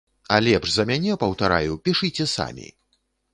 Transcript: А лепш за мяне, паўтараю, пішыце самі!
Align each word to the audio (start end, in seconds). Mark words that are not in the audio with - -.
А 0.35 0.37
лепш 0.45 0.71
за 0.77 0.85
мяне, 0.91 1.17
паўтараю, 1.25 1.77
пішыце 1.89 2.27
самі! 2.35 2.67